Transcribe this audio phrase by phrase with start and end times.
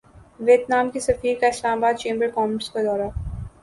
[0.39, 3.09] Vietnam کے سفیر کا اسلام باد چیمبر کامرس کا دورہ